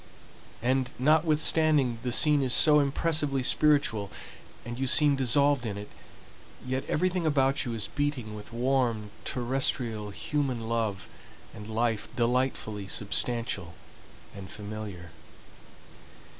[0.63, 4.09] And notwithstanding the scene is so impressively spiritual,
[4.65, 5.89] and you seem dissolved in it,
[6.65, 11.07] yet everything about you is beating with warm, terrestrial, human love
[11.53, 13.75] and life delightfully substantial
[14.35, 15.11] and familiar.